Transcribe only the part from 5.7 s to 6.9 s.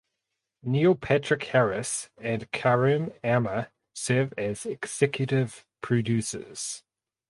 producers.